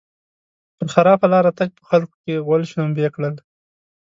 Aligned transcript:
پر 0.75 0.87
خراپه 0.93 1.25
لاره 1.33 1.51
تګ؛ 1.57 1.69
په 1.77 1.83
خلګو 1.89 2.15
کې 2.23 2.43
غول 2.45 2.61
شلومبی 2.69 3.05
کړل. 3.15 3.35